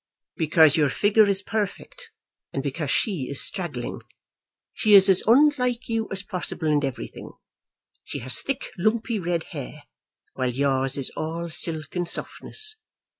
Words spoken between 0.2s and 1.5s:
"Because your figure is